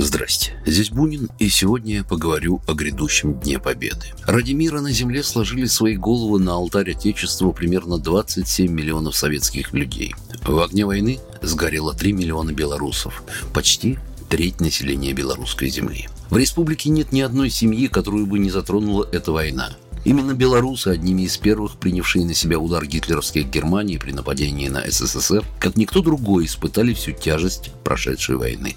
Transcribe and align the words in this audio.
Здрасте, 0.00 0.52
здесь 0.64 0.90
Бунин, 0.90 1.28
и 1.40 1.48
сегодня 1.48 1.96
я 1.96 2.04
поговорю 2.04 2.62
о 2.68 2.74
грядущем 2.74 3.34
Дне 3.40 3.58
Победы. 3.58 4.06
Ради 4.28 4.52
мира 4.52 4.80
на 4.80 4.92
земле 4.92 5.24
сложили 5.24 5.66
свои 5.66 5.96
головы 5.96 6.38
на 6.38 6.52
алтарь 6.52 6.92
Отечества 6.92 7.50
примерно 7.50 7.98
27 7.98 8.70
миллионов 8.70 9.16
советских 9.16 9.72
людей. 9.72 10.14
В 10.44 10.60
огне 10.60 10.86
войны 10.86 11.18
сгорело 11.42 11.94
3 11.94 12.12
миллиона 12.12 12.52
белорусов, 12.52 13.24
почти 13.52 13.98
треть 14.28 14.60
населения 14.60 15.12
белорусской 15.12 15.68
земли. 15.68 16.08
В 16.30 16.36
республике 16.36 16.90
нет 16.90 17.10
ни 17.10 17.20
одной 17.20 17.50
семьи, 17.50 17.88
которую 17.88 18.26
бы 18.26 18.38
не 18.38 18.50
затронула 18.50 19.08
эта 19.10 19.32
война. 19.32 19.70
Именно 20.04 20.34
белорусы, 20.34 20.88
одними 20.88 21.22
из 21.22 21.36
первых 21.38 21.76
принявшие 21.76 22.24
на 22.24 22.34
себя 22.34 22.60
удар 22.60 22.86
гитлеровских 22.86 23.50
Германии 23.50 23.96
при 23.96 24.12
нападении 24.12 24.68
на 24.68 24.88
СССР, 24.88 25.44
как 25.58 25.76
никто 25.76 26.02
другой 26.02 26.44
испытали 26.44 26.94
всю 26.94 27.10
тяжесть 27.10 27.72
прошедшей 27.82 28.36
войны. 28.36 28.76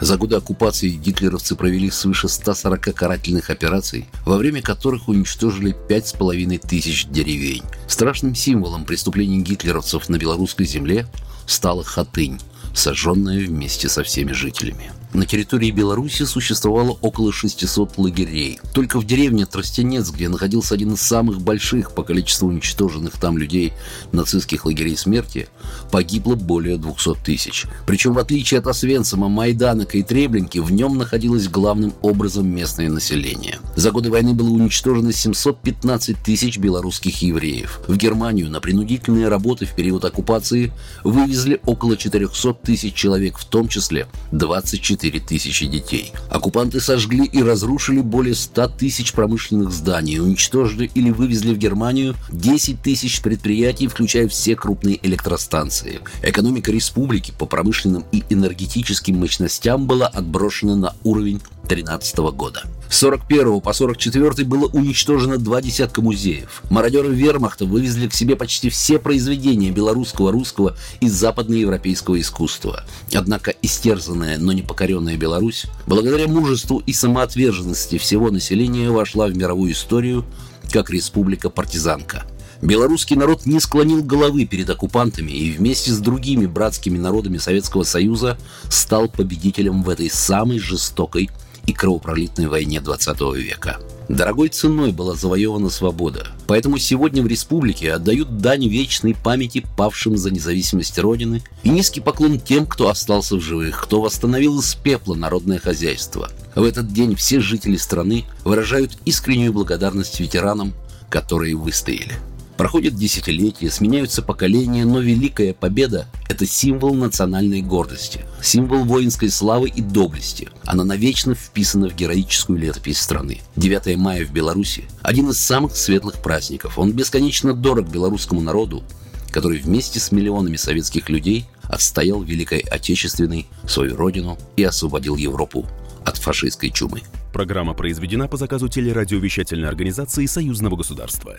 За 0.00 0.16
годы 0.16 0.36
оккупации 0.36 0.90
гитлеровцы 0.90 1.56
провели 1.56 1.90
свыше 1.90 2.28
140 2.28 2.94
карательных 2.94 3.50
операций, 3.50 4.06
во 4.24 4.36
время 4.36 4.62
которых 4.62 5.08
уничтожили 5.08 5.76
5,5 5.88 6.58
тысяч 6.66 7.06
деревень. 7.06 7.64
Страшным 7.86 8.34
символом 8.34 8.84
преступлений 8.84 9.40
гитлеровцев 9.40 10.08
на 10.08 10.16
белорусской 10.16 10.66
земле 10.66 11.06
стала 11.46 11.82
Хатынь, 11.82 12.38
сожженная 12.74 13.46
вместе 13.46 13.88
со 13.88 14.02
всеми 14.02 14.32
жителями. 14.32 14.92
На 15.12 15.26
территории 15.26 15.72
Беларуси 15.72 16.22
существовало 16.22 16.96
около 17.00 17.32
600 17.32 17.98
лагерей. 17.98 18.60
Только 18.72 19.00
в 19.00 19.04
деревне 19.04 19.44
Тростенец, 19.44 20.08
где 20.10 20.28
находился 20.28 20.74
один 20.74 20.92
из 20.92 21.00
самых 21.00 21.40
больших 21.42 21.94
по 21.94 22.04
количеству 22.04 22.48
уничтоженных 22.48 23.18
там 23.18 23.36
людей 23.36 23.72
нацистских 24.12 24.66
лагерей 24.66 24.96
смерти, 24.96 25.48
погибло 25.90 26.36
более 26.36 26.76
200 26.76 27.16
тысяч. 27.24 27.66
Причем, 27.88 28.12
в 28.12 28.18
отличие 28.20 28.60
от 28.60 28.68
Освенцима, 28.68 29.28
Майданока 29.28 29.98
и 29.98 30.04
Треблинки, 30.04 30.58
в 30.58 30.70
нем 30.70 30.96
находилось 30.96 31.48
главным 31.48 31.92
образом 32.02 32.46
местное 32.46 32.88
население. 32.88 33.58
За 33.74 33.90
годы 33.90 34.10
войны 34.10 34.32
было 34.32 34.50
уничтожено 34.50 35.12
715 35.12 36.18
тысяч 36.22 36.58
белорусских 36.58 37.20
евреев. 37.22 37.80
В 37.88 37.96
Германию 37.96 38.48
на 38.48 38.60
принудительные 38.60 39.26
работы 39.26 39.66
в 39.66 39.74
период 39.74 40.04
оккупации 40.04 40.72
вывезли 41.02 41.60
около 41.66 41.96
400 41.96 42.49
тысяч 42.52 42.94
человек, 42.94 43.38
в 43.38 43.44
том 43.44 43.68
числе 43.68 44.06
24 44.32 45.20
тысячи 45.20 45.66
детей. 45.66 46.12
Оккупанты 46.28 46.80
сожгли 46.80 47.24
и 47.24 47.42
разрушили 47.42 48.00
более 48.00 48.34
100 48.34 48.68
тысяч 48.68 49.12
промышленных 49.12 49.72
зданий, 49.72 50.20
уничтожили 50.20 50.90
или 50.94 51.10
вывезли 51.10 51.54
в 51.54 51.58
Германию 51.58 52.14
10 52.30 52.82
тысяч 52.82 53.22
предприятий, 53.22 53.88
включая 53.88 54.28
все 54.28 54.56
крупные 54.56 54.98
электростанции. 55.06 56.00
Экономика 56.22 56.72
республики 56.72 57.32
по 57.36 57.46
промышленным 57.46 58.04
и 58.12 58.22
энергетическим 58.30 59.18
мощностям 59.18 59.86
была 59.86 60.06
отброшена 60.06 60.76
на 60.76 60.94
уровень 61.04 61.40
2013 61.64 62.18
года. 62.34 62.64
С 62.90 62.98
41 62.98 63.60
по 63.60 63.72
44 63.72 64.44
было 64.44 64.66
уничтожено 64.66 65.38
два 65.38 65.62
десятка 65.62 66.02
музеев. 66.02 66.60
Мародеры 66.70 67.14
вермахта 67.14 67.64
вывезли 67.64 68.08
к 68.08 68.14
себе 68.14 68.34
почти 68.34 68.68
все 68.68 68.98
произведения 68.98 69.70
белорусского, 69.70 70.32
русского 70.32 70.76
и 71.00 71.08
западноевропейского 71.08 72.20
искусства. 72.20 72.84
Однако 73.14 73.54
истерзанная, 73.62 74.38
но 74.38 74.50
не 74.50 74.62
покоренная 74.62 75.16
Беларусь, 75.16 75.66
благодаря 75.86 76.26
мужеству 76.26 76.82
и 76.84 76.92
самоотверженности 76.92 77.96
всего 77.96 78.28
населения, 78.32 78.90
вошла 78.90 79.28
в 79.28 79.36
мировую 79.36 79.70
историю 79.70 80.24
как 80.72 80.90
республика-партизанка. 80.90 82.24
Белорусский 82.60 83.14
народ 83.14 83.46
не 83.46 83.60
склонил 83.60 84.02
головы 84.02 84.46
перед 84.46 84.68
оккупантами 84.68 85.30
и 85.30 85.52
вместе 85.52 85.92
с 85.92 85.98
другими 85.98 86.46
братскими 86.46 86.98
народами 86.98 87.38
Советского 87.38 87.84
Союза 87.84 88.36
стал 88.68 89.08
победителем 89.08 89.84
в 89.84 89.88
этой 89.88 90.10
самой 90.10 90.58
жестокой 90.58 91.30
и 91.66 91.72
кровопролитной 91.72 92.46
войне 92.46 92.80
20 92.80 93.20
века. 93.36 93.78
Дорогой 94.08 94.48
ценой 94.48 94.90
была 94.90 95.14
завоевана 95.14 95.70
свобода. 95.70 96.26
Поэтому 96.48 96.78
сегодня 96.78 97.22
в 97.22 97.28
республике 97.28 97.92
отдают 97.92 98.38
дань 98.38 98.66
вечной 98.66 99.14
памяти 99.14 99.64
павшим 99.76 100.16
за 100.16 100.32
независимость 100.32 100.98
Родины 100.98 101.42
и 101.62 101.68
низкий 101.68 102.00
поклон 102.00 102.40
тем, 102.40 102.66
кто 102.66 102.88
остался 102.88 103.36
в 103.36 103.40
живых, 103.40 103.80
кто 103.84 104.00
восстановил 104.00 104.58
из 104.58 104.74
пепла 104.74 105.14
народное 105.14 105.60
хозяйство. 105.60 106.28
В 106.56 106.64
этот 106.64 106.92
день 106.92 107.14
все 107.14 107.38
жители 107.38 107.76
страны 107.76 108.24
выражают 108.44 108.98
искреннюю 109.04 109.52
благодарность 109.52 110.18
ветеранам, 110.18 110.74
которые 111.08 111.54
выстояли. 111.54 112.16
Проходят 112.60 112.94
десятилетия, 112.94 113.70
сменяются 113.70 114.20
поколения, 114.20 114.84
но 114.84 115.00
Великая 115.00 115.54
Победа– 115.54 116.06
это 116.28 116.44
символ 116.44 116.92
национальной 116.92 117.62
гордости, 117.62 118.26
символ 118.42 118.84
воинской 118.84 119.30
славы 119.30 119.70
и 119.70 119.80
доблести. 119.80 120.50
Она 120.66 120.84
навечно 120.84 121.34
вписана 121.34 121.88
в 121.88 121.96
героическую 121.96 122.58
летопись 122.58 123.00
страны. 123.00 123.40
9 123.56 123.96
мая 123.96 124.26
в 124.26 124.30
Беларуси– 124.30 124.84
один 125.00 125.30
из 125.30 125.40
самых 125.40 125.74
светлых 125.74 126.20
праздников. 126.20 126.78
Он 126.78 126.92
бесконечно 126.92 127.54
дорог 127.54 127.88
белорусскому 127.88 128.42
народу, 128.42 128.84
который 129.30 129.56
вместе 129.56 129.98
с 129.98 130.12
миллионами 130.12 130.56
советских 130.56 131.08
людей 131.08 131.46
отстоял 131.62 132.22
Великой 132.22 132.58
Отечественной 132.58 133.46
свою 133.66 133.96
родину 133.96 134.36
и 134.58 134.64
освободил 134.64 135.16
Европу 135.16 135.66
от 136.04 136.18
фашистской 136.18 136.68
чумы. 136.68 137.00
Программа 137.32 137.72
произведена 137.72 138.28
по 138.28 138.36
заказу 138.36 138.68
телерадиовещательной 138.68 139.68
организации 139.68 140.26
Союзного 140.26 140.76
государства. 140.76 141.38